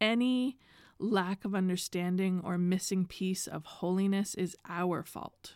Any 0.00 0.56
lack 1.00 1.44
of 1.44 1.56
understanding 1.56 2.40
or 2.44 2.58
missing 2.58 3.06
piece 3.06 3.48
of 3.48 3.64
holiness 3.64 4.36
is 4.36 4.56
our 4.68 5.02
fault 5.02 5.54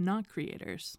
not 0.00 0.28
creators, 0.28 0.98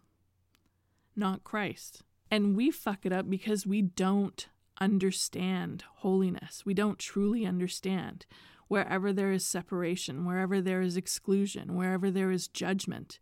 not 1.14 1.44
Christ. 1.44 2.02
And 2.30 2.56
we 2.56 2.70
fuck 2.70 3.04
it 3.04 3.12
up 3.12 3.28
because 3.28 3.66
we 3.66 3.82
don't 3.82 4.48
understand 4.80 5.84
holiness. 5.96 6.64
We 6.64 6.74
don't 6.74 6.98
truly 6.98 7.44
understand. 7.44 8.24
Wherever 8.68 9.12
there 9.12 9.30
is 9.32 9.44
separation, 9.44 10.24
wherever 10.24 10.62
there 10.62 10.80
is 10.80 10.96
exclusion, 10.96 11.76
wherever 11.76 12.10
there 12.10 12.30
is 12.30 12.48
judgment, 12.48 13.18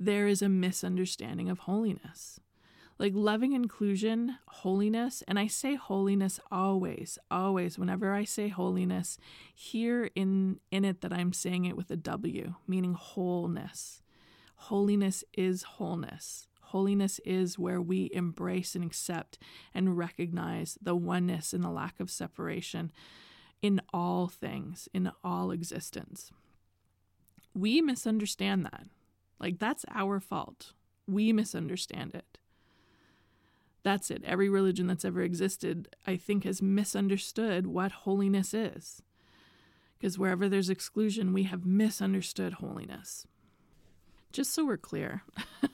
there 0.00 0.26
is 0.26 0.42
a 0.42 0.48
misunderstanding 0.48 1.48
of 1.48 1.60
holiness. 1.60 2.40
Like 2.98 3.12
loving 3.14 3.52
inclusion, 3.52 4.38
holiness, 4.48 5.22
and 5.28 5.38
I 5.38 5.46
say 5.46 5.76
holiness 5.76 6.40
always, 6.50 7.16
always. 7.30 7.78
Whenever 7.78 8.12
I 8.12 8.24
say 8.24 8.48
holiness, 8.48 9.18
here 9.54 10.10
in 10.16 10.58
in 10.72 10.84
it 10.84 11.00
that 11.02 11.12
I'm 11.12 11.32
saying 11.32 11.64
it 11.64 11.76
with 11.76 11.92
a 11.92 11.96
W, 11.96 12.54
meaning 12.66 12.94
wholeness. 12.94 14.02
Holiness 14.62 15.24
is 15.32 15.62
wholeness. 15.62 16.48
Holiness 16.60 17.20
is 17.24 17.58
where 17.58 17.80
we 17.80 18.10
embrace 18.12 18.74
and 18.74 18.84
accept 18.84 19.38
and 19.72 19.96
recognize 19.96 20.76
the 20.82 20.96
oneness 20.96 21.54
and 21.54 21.64
the 21.64 21.70
lack 21.70 22.00
of 22.00 22.10
separation 22.10 22.92
in 23.62 23.80
all 23.94 24.28
things, 24.28 24.88
in 24.92 25.10
all 25.24 25.52
existence. 25.52 26.30
We 27.54 27.80
misunderstand 27.80 28.66
that. 28.66 28.88
Like, 29.40 29.58
that's 29.58 29.86
our 29.94 30.20
fault. 30.20 30.72
We 31.06 31.32
misunderstand 31.32 32.14
it. 32.14 32.38
That's 33.84 34.10
it. 34.10 34.22
Every 34.24 34.48
religion 34.48 34.88
that's 34.88 35.04
ever 35.04 35.22
existed, 35.22 35.88
I 36.06 36.16
think, 36.16 36.44
has 36.44 36.60
misunderstood 36.60 37.66
what 37.66 37.92
holiness 37.92 38.52
is. 38.52 39.02
Because 39.98 40.18
wherever 40.18 40.48
there's 40.48 40.68
exclusion, 40.68 41.32
we 41.32 41.44
have 41.44 41.64
misunderstood 41.64 42.54
holiness. 42.54 43.26
Just 44.32 44.52
so 44.52 44.64
we're 44.64 44.76
clear, 44.76 45.22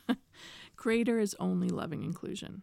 Creator 0.77 1.19
is 1.19 1.37
only 1.41 1.69
loving 1.69 2.03
inclusion. 2.03 2.63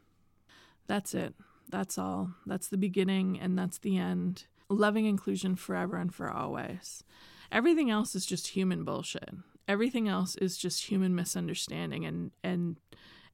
That's 0.87 1.13
it. 1.13 1.35
That's 1.69 1.97
all. 1.97 2.31
That's 2.45 2.67
the 2.67 2.77
beginning 2.77 3.39
and 3.39 3.57
that's 3.57 3.77
the 3.79 3.97
end. 3.97 4.45
Loving 4.69 5.05
inclusion 5.05 5.55
forever 5.55 5.97
and 5.97 6.13
for 6.13 6.29
always. 6.29 7.03
Everything 7.51 7.89
else 7.89 8.15
is 8.15 8.25
just 8.25 8.49
human 8.49 8.83
bullshit. 8.83 9.29
Everything 9.67 10.07
else 10.07 10.35
is 10.35 10.57
just 10.57 10.85
human 10.85 11.15
misunderstanding 11.15 12.05
and 12.05 12.31
and 12.43 12.77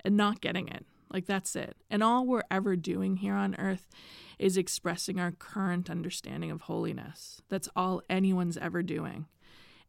and 0.03 0.17
not 0.17 0.41
getting 0.41 0.67
it. 0.67 0.85
Like 1.11 1.25
that's 1.25 1.55
it. 1.55 1.75
And 1.89 2.03
all 2.03 2.25
we're 2.25 2.43
ever 2.51 2.75
doing 2.75 3.17
here 3.17 3.33
on 3.33 3.55
earth 3.55 3.87
is 4.37 4.57
expressing 4.57 5.19
our 5.19 5.31
current 5.31 5.89
understanding 5.89 6.51
of 6.51 6.61
holiness. 6.61 7.41
That's 7.49 7.69
all 7.75 8.01
anyone's 8.09 8.57
ever 8.57 8.83
doing 8.83 9.25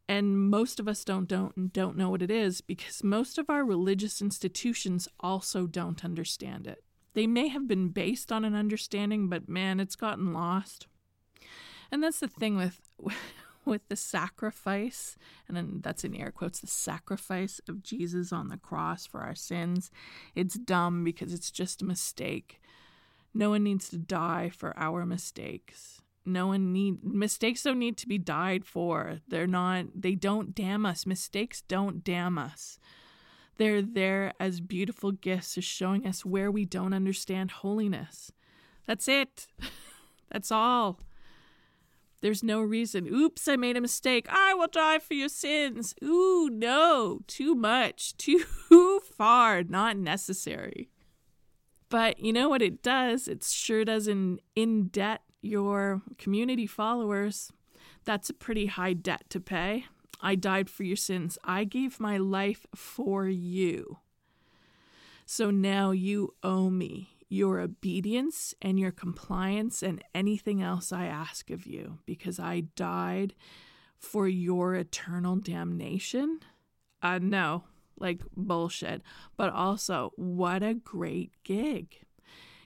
and 0.08 0.50
most 0.50 0.80
of 0.80 0.88
us 0.88 1.04
don't 1.04 1.28
don't 1.28 1.72
don't 1.72 1.96
know 1.96 2.08
what 2.08 2.22
it 2.22 2.30
is 2.30 2.60
because 2.62 3.04
most 3.04 3.36
of 3.38 3.50
our 3.50 3.64
religious 3.64 4.22
institutions 4.22 5.06
also 5.20 5.66
don't 5.66 6.04
understand 6.04 6.66
it. 6.66 6.82
They 7.12 7.26
may 7.26 7.48
have 7.48 7.68
been 7.68 7.88
based 7.88 8.32
on 8.32 8.44
an 8.44 8.54
understanding, 8.54 9.28
but 9.28 9.48
man, 9.48 9.80
it's 9.80 9.96
gotten 9.96 10.32
lost. 10.32 10.86
And 11.92 12.02
that's 12.02 12.20
the 12.20 12.28
thing 12.28 12.56
with 12.56 12.80
with 13.64 13.86
the 13.88 13.96
sacrifice, 13.96 15.18
and 15.46 15.54
then 15.54 15.80
that's 15.82 16.04
in 16.04 16.14
air 16.14 16.30
quotes, 16.30 16.60
the 16.60 16.66
sacrifice 16.66 17.60
of 17.68 17.82
Jesus 17.82 18.32
on 18.32 18.48
the 18.48 18.56
cross 18.56 19.04
for 19.04 19.20
our 19.20 19.34
sins. 19.34 19.90
It's 20.34 20.54
dumb 20.54 21.04
because 21.04 21.34
it's 21.34 21.50
just 21.50 21.82
a 21.82 21.84
mistake. 21.84 22.62
No 23.34 23.50
one 23.50 23.64
needs 23.64 23.90
to 23.90 23.98
die 23.98 24.48
for 24.48 24.72
our 24.78 25.04
mistakes 25.04 26.00
no 26.28 26.48
one 26.48 26.72
need 26.72 27.02
mistakes 27.02 27.62
don't 27.62 27.78
need 27.78 27.96
to 27.96 28.06
be 28.06 28.18
died 28.18 28.64
for 28.64 29.20
they're 29.28 29.46
not 29.46 29.86
they 29.94 30.14
don't 30.14 30.54
damn 30.54 30.86
us 30.86 31.06
mistakes 31.06 31.62
don't 31.62 32.04
damn 32.04 32.38
us 32.38 32.78
they're 33.56 33.82
there 33.82 34.32
as 34.38 34.60
beautiful 34.60 35.10
gifts 35.10 35.58
as 35.58 35.64
showing 35.64 36.06
us 36.06 36.24
where 36.24 36.50
we 36.50 36.64
don't 36.64 36.92
understand 36.94 37.50
holiness 37.50 38.30
That's 38.88 39.06
it. 39.06 39.46
That's 40.32 40.50
all. 40.50 40.98
There's 42.22 42.42
no 42.42 42.62
reason. 42.62 43.06
Oops, 43.06 43.46
I 43.46 43.56
made 43.56 43.76
a 43.76 43.82
mistake. 43.82 44.26
I 44.30 44.54
will 44.54 44.66
die 44.66 44.98
for 44.98 45.14
your 45.14 45.28
sins. 45.28 45.94
Ooh, 46.02 46.48
no, 46.50 47.20
too 47.28 47.54
much, 47.54 48.16
too 48.16 49.00
far, 49.16 49.62
not 49.62 49.96
necessary. 49.98 50.88
But 51.90 52.18
you 52.18 52.32
know 52.32 52.48
what 52.48 52.62
it 52.62 52.82
does? 52.82 53.28
It 53.28 53.44
sure 53.44 53.84
does 53.84 54.08
in, 54.08 54.40
in 54.56 54.88
debt 54.88 55.22
your 55.40 56.02
community 56.18 56.66
followers. 56.66 57.52
That's 58.04 58.30
a 58.30 58.34
pretty 58.34 58.66
high 58.66 58.94
debt 58.94 59.24
to 59.30 59.40
pay. 59.40 59.84
I 60.20 60.34
died 60.34 60.68
for 60.68 60.82
your 60.82 60.96
sins. 60.96 61.38
I 61.44 61.64
gave 61.64 62.00
my 62.00 62.16
life 62.16 62.66
for 62.74 63.28
you. 63.28 63.98
So 65.26 65.50
now 65.50 65.90
you 65.90 66.34
owe 66.42 66.70
me 66.70 67.10
your 67.28 67.60
obedience 67.60 68.54
and 68.62 68.80
your 68.80 68.90
compliance 68.90 69.82
and 69.82 70.02
anything 70.14 70.62
else 70.62 70.92
I 70.92 71.06
ask 71.06 71.50
of 71.50 71.66
you 71.66 71.98
because 72.06 72.38
I 72.40 72.60
died 72.74 73.34
for 73.98 74.28
your 74.28 74.74
eternal 74.74 75.36
damnation? 75.36 76.40
Uh, 77.02 77.18
no, 77.20 77.64
like 77.98 78.22
bullshit. 78.36 79.02
But 79.36 79.52
also, 79.52 80.12
what 80.16 80.62
a 80.62 80.74
great 80.74 81.32
gig. 81.44 82.00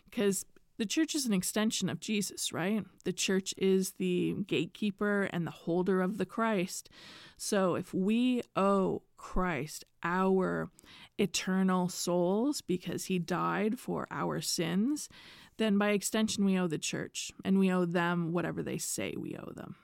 Because 0.09 0.45
the 0.79 0.87
church 0.87 1.14
is 1.14 1.26
an 1.26 1.33
extension 1.33 1.88
of 1.88 2.00
Jesus, 2.00 2.52
right? 2.52 2.85
The 3.05 3.12
church 3.12 3.55
is 3.59 3.93
the 3.93 4.37
gatekeeper 4.47 5.29
and 5.33 5.47
the 5.47 5.50
holder 5.50 6.00
of 6.00 6.19
the 6.19 6.26
Christ. 6.26 6.88
So 7.37 7.75
if 7.75 7.93
we 7.93 8.43
owe 8.57 9.02
Christ 9.17 9.85
our 10.02 10.71
eternal 11.19 11.88
souls 11.88 12.62
because 12.62 13.05
he 13.07 13.19
died 13.19 13.79
for 13.79 14.07
our 14.11 14.41
sins, 14.41 15.09
then 15.59 15.79
by 15.79 15.91
extension, 15.91 16.45
we 16.45 16.59
owe 16.59 16.67
the 16.67 16.79
church 16.79 17.31
and 17.45 17.59
we 17.59 17.71
owe 17.71 17.85
them 17.85 18.33
whatever 18.33 18.62
they 18.62 18.79
say 18.79 19.14
we 19.17 19.37
owe 19.37 19.52
them. 19.55 19.76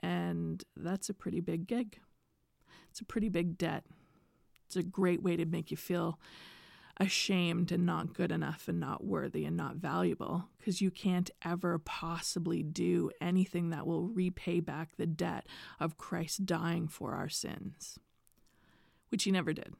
And 0.00 0.62
that's 0.76 1.08
a 1.08 1.14
pretty 1.14 1.40
big 1.40 1.66
gig. 1.66 1.98
It's 2.90 3.00
a 3.00 3.04
pretty 3.04 3.28
big 3.28 3.56
debt. 3.56 3.84
It's 4.66 4.76
a 4.76 4.82
great 4.82 5.22
way 5.22 5.36
to 5.36 5.46
make 5.46 5.70
you 5.70 5.76
feel 5.76 6.18
ashamed 6.98 7.72
and 7.72 7.86
not 7.86 8.14
good 8.14 8.30
enough 8.30 8.68
and 8.68 8.78
not 8.78 9.04
worthy 9.04 9.44
and 9.44 9.56
not 9.56 9.76
valuable 9.76 10.48
because 10.58 10.80
you 10.80 10.90
can't 10.90 11.30
ever 11.44 11.78
possibly 11.78 12.62
do 12.62 13.10
anything 13.20 13.70
that 13.70 13.86
will 13.86 14.08
repay 14.08 14.60
back 14.60 14.96
the 14.96 15.06
debt 15.06 15.46
of 15.80 15.98
Christ 15.98 16.46
dying 16.46 16.88
for 16.88 17.14
our 17.14 17.28
sins, 17.28 17.98
which 19.08 19.24
he 19.24 19.30
never 19.30 19.52
did. 19.52 19.74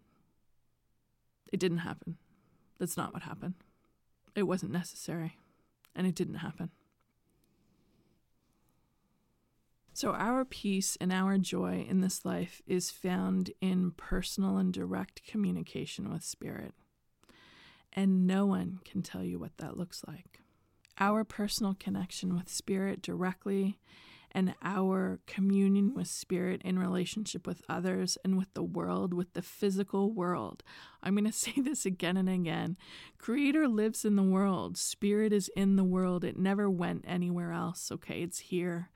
It 1.52 1.60
didn't 1.60 1.78
happen. 1.78 2.16
That's 2.78 2.96
not 2.96 3.12
what 3.12 3.22
happened. 3.22 3.54
It 4.34 4.44
wasn't 4.44 4.72
necessary, 4.72 5.38
and 5.94 6.06
it 6.06 6.14
didn't 6.14 6.36
happen. 6.36 6.70
So, 9.94 10.12
our 10.12 10.46
peace 10.46 10.96
and 11.00 11.12
our 11.12 11.36
joy 11.36 11.86
in 11.86 12.00
this 12.00 12.24
life 12.24 12.62
is 12.66 12.90
found 12.90 13.50
in 13.60 13.90
personal 13.90 14.56
and 14.56 14.72
direct 14.72 15.22
communication 15.24 16.10
with 16.10 16.24
Spirit. 16.24 16.72
And 17.92 18.26
no 18.26 18.46
one 18.46 18.80
can 18.84 19.02
tell 19.02 19.22
you 19.22 19.38
what 19.38 19.58
that 19.58 19.76
looks 19.76 20.02
like. 20.06 20.40
Our 20.98 21.24
personal 21.24 21.74
connection 21.78 22.34
with 22.34 22.48
Spirit 22.48 23.02
directly 23.02 23.78
and 24.34 24.54
our 24.62 25.20
communion 25.26 25.94
with 25.94 26.08
Spirit 26.08 26.62
in 26.64 26.78
relationship 26.78 27.46
with 27.46 27.62
others 27.68 28.16
and 28.24 28.38
with 28.38 28.52
the 28.54 28.62
world, 28.62 29.12
with 29.12 29.34
the 29.34 29.42
physical 29.42 30.10
world. 30.10 30.62
I'm 31.02 31.14
going 31.14 31.24
to 31.30 31.32
say 31.32 31.54
this 31.56 31.84
again 31.84 32.16
and 32.16 32.28
again. 32.28 32.76
Creator 33.18 33.68
lives 33.68 34.04
in 34.04 34.16
the 34.16 34.22
world, 34.22 34.76
Spirit 34.76 35.32
is 35.32 35.50
in 35.54 35.76
the 35.76 35.84
world. 35.84 36.24
It 36.24 36.38
never 36.38 36.68
went 36.70 37.04
anywhere 37.06 37.52
else, 37.52 37.92
okay? 37.92 38.22
It's 38.22 38.38
here. 38.38 38.90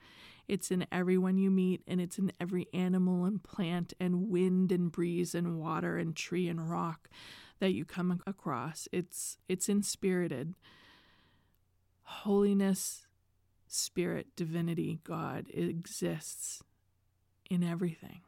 It's 0.47 0.71
in 0.71 0.87
everyone 0.93 1.37
you 1.37 1.51
meet, 1.51 1.81
and 1.87 1.99
it's 1.99 2.17
in 2.17 2.31
every 2.39 2.67
animal 2.73 3.25
and 3.25 3.43
plant 3.43 3.93
and 3.99 4.29
wind 4.29 4.71
and 4.71 4.89
breeze 4.89 5.35
and 5.35 5.59
water 5.59 5.97
and 5.97 6.15
tree 6.15 6.47
and 6.47 6.69
rock 6.69 7.09
that 7.59 7.73
you 7.73 7.85
come 7.85 8.21
across. 8.25 8.87
It's 8.91 9.37
it's 9.47 9.69
inspirited. 9.69 10.55
Holiness 12.03 13.07
spirit, 13.67 14.27
divinity, 14.35 14.99
God 15.03 15.47
exists 15.53 16.63
in 17.49 17.63
everything. 17.63 18.21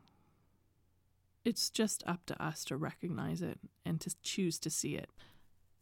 It's 1.45 1.69
just 1.69 2.03
up 2.05 2.25
to 2.27 2.43
us 2.43 2.63
to 2.65 2.77
recognize 2.77 3.41
it 3.41 3.59
and 3.85 3.99
to 4.01 4.13
choose 4.21 4.59
to 4.59 4.69
see 4.69 4.95
it. 4.95 5.09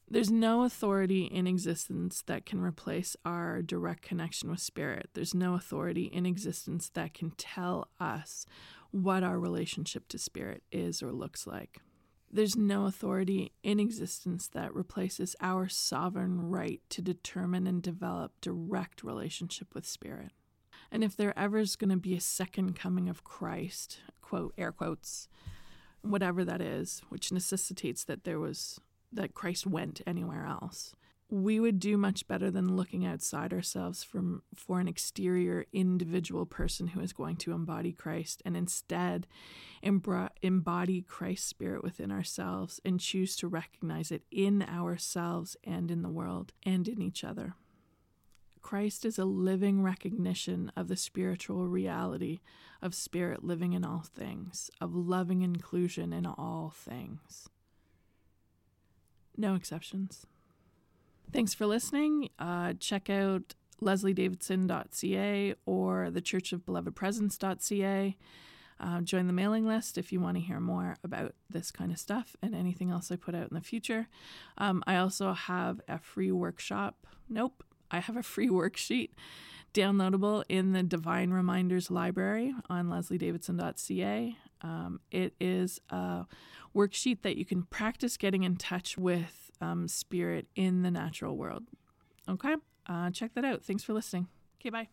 There's 0.09 0.31
no 0.31 0.63
authority 0.63 1.25
in 1.25 1.47
existence 1.47 2.23
that 2.27 2.45
can 2.45 2.61
replace 2.61 3.17
our 3.25 3.61
direct 3.61 4.03
connection 4.03 4.49
with 4.49 4.61
spirit. 4.61 5.09
There's 5.13 5.33
no 5.33 5.55
authority 5.55 6.05
in 6.05 6.25
existence 6.25 6.89
that 6.93 7.13
can 7.13 7.31
tell 7.31 7.89
us 7.99 8.45
what 8.91 9.23
our 9.23 9.37
relationship 9.37 10.07
to 10.09 10.17
spirit 10.17 10.63
is 10.71 11.03
or 11.03 11.11
looks 11.11 11.45
like. 11.45 11.81
There's 12.31 12.57
no 12.57 12.85
authority 12.85 13.53
in 13.63 13.79
existence 13.79 14.47
that 14.49 14.75
replaces 14.75 15.35
our 15.39 15.69
sovereign 15.69 16.49
right 16.49 16.81
to 16.89 17.01
determine 17.01 17.65
and 17.67 17.81
develop 17.81 18.33
direct 18.41 19.03
relationship 19.03 19.73
with 19.73 19.85
Spirit. 19.85 20.31
And 20.91 21.03
if 21.03 21.15
there 21.15 21.37
ever 21.37 21.57
is 21.57 21.75
going 21.75 21.89
to 21.89 21.97
be 21.97 22.15
a 22.15 22.21
second 22.21 22.75
coming 22.75 23.07
of 23.07 23.23
Christ, 23.23 24.01
quote, 24.21 24.53
air 24.57 24.71
quotes, 24.71 25.29
whatever 26.01 26.43
that 26.43 26.61
is, 26.61 27.01
which 27.09 27.31
necessitates 27.31 28.03
that 28.03 28.25
there 28.25 28.39
was, 28.39 28.79
that 29.11 29.33
Christ 29.33 29.65
went 29.65 30.01
anywhere 30.05 30.45
else, 30.45 30.95
we 31.29 31.59
would 31.59 31.79
do 31.79 31.97
much 31.97 32.25
better 32.27 32.49
than 32.49 32.75
looking 32.75 33.05
outside 33.05 33.51
ourselves 33.51 34.01
from 34.01 34.43
for 34.55 34.79
an 34.79 34.87
exterior 34.87 35.65
individual 35.73 36.45
person 36.45 36.87
who 36.87 37.01
is 37.01 37.11
going 37.11 37.35
to 37.35 37.51
embody 37.51 37.91
Christ 37.91 38.41
and 38.45 38.55
instead 38.55 39.27
embody 39.83 41.01
Christ's 41.01 41.47
spirit 41.47 41.83
within 41.83 42.11
ourselves 42.11 42.79
and 42.85 42.99
choose 42.99 43.35
to 43.37 43.47
recognize 43.47 44.09
it 44.09 44.23
in 44.31 44.63
ourselves 44.63 45.57
and 45.65 45.91
in 45.91 46.01
the 46.01 46.09
world 46.09 46.53
and 46.65 46.87
in 46.87 47.01
each 47.01 47.25
other. 47.25 47.55
Christ 48.61 49.03
is 49.03 49.17
a 49.17 49.25
living 49.25 49.81
recognition 49.81 50.71
of 50.77 50.87
the 50.87 50.97
spiritual 50.97 51.67
reality 51.67 52.39
of 52.81 52.95
spirit 52.95 53.43
living 53.43 53.73
in 53.73 53.83
all 53.83 54.03
things, 54.15 54.69
of 54.79 54.95
loving 54.95 55.41
inclusion 55.41 56.13
in 56.13 56.25
all 56.25 56.73
things. 56.75 57.49
No 59.35 59.55
exceptions. 59.55 60.25
Thanks 61.31 61.53
for 61.53 61.65
listening. 61.65 62.29
Uh, 62.39 62.73
check 62.79 63.09
out 63.09 63.53
lesliedavidson.ca 63.81 65.55
or 65.65 66.09
the 66.09 66.21
Church 66.21 66.53
of 66.53 66.65
Beloved 66.65 66.95
Presence.ca. 66.95 68.17
Uh, 68.79 69.01
join 69.01 69.27
the 69.27 69.33
mailing 69.33 69.65
list 69.65 69.97
if 69.97 70.11
you 70.11 70.19
want 70.19 70.37
to 70.37 70.43
hear 70.43 70.59
more 70.59 70.97
about 71.03 71.33
this 71.49 71.71
kind 71.71 71.91
of 71.91 71.97
stuff 71.97 72.35
and 72.41 72.55
anything 72.55 72.91
else 72.91 73.11
I 73.11 73.15
put 73.15 73.35
out 73.35 73.49
in 73.49 73.55
the 73.55 73.61
future. 73.61 74.07
Um, 74.57 74.83
I 74.85 74.97
also 74.97 75.33
have 75.33 75.81
a 75.87 75.99
free 75.99 76.31
workshop. 76.31 77.07
Nope, 77.27 77.63
I 77.89 77.99
have 77.99 78.15
a 78.17 78.23
free 78.23 78.49
worksheet 78.49 79.09
downloadable 79.73 80.43
in 80.47 80.73
the 80.73 80.83
Divine 80.83 81.31
Reminders 81.31 81.91
library 81.91 82.53
on 82.69 82.87
lesliedavidson.ca. 82.87 84.37
Um, 84.61 84.99
it 85.11 85.33
is 85.39 85.79
a 85.89 86.25
worksheet 86.75 87.21
that 87.23 87.37
you 87.37 87.45
can 87.45 87.63
practice 87.63 88.17
getting 88.17 88.43
in 88.43 88.55
touch 88.55 88.97
with 88.97 89.46
um, 89.61 89.87
spirit 89.87 90.47
in 90.55 90.81
the 90.83 90.91
natural 90.91 91.37
world. 91.37 91.63
Okay, 92.29 92.55
uh, 92.87 93.09
check 93.11 93.33
that 93.35 93.45
out. 93.45 93.63
Thanks 93.63 93.83
for 93.83 93.93
listening. 93.93 94.27
Okay, 94.59 94.69
bye. 94.69 94.87